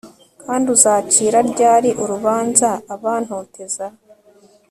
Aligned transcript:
kandi 0.43 0.65
uzacira 0.75 1.37
ryari 1.51 1.89
urubanza 2.03 2.69
abantoteza 2.95 3.85